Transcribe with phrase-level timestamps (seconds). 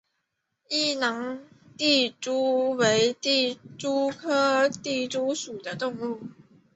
[0.67, 1.43] 异囊
[1.77, 6.21] 地蛛为地蛛科地蛛属的动物。